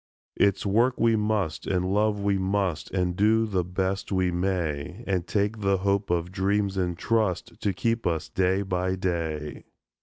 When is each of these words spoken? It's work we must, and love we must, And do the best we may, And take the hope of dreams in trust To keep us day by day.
It's 0.35 0.65
work 0.65 0.99
we 0.99 1.15
must, 1.15 1.67
and 1.67 1.93
love 1.93 2.19
we 2.23 2.39
must, 2.39 2.89
And 2.89 3.15
do 3.15 3.45
the 3.45 3.63
best 3.63 4.11
we 4.11 4.31
may, 4.31 5.03
And 5.05 5.27
take 5.27 5.59
the 5.59 5.77
hope 5.77 6.09
of 6.09 6.31
dreams 6.31 6.75
in 6.75 6.95
trust 6.95 7.61
To 7.61 7.71
keep 7.71 8.07
us 8.07 8.27
day 8.27 8.63
by 8.63 8.95
day. 8.95 9.65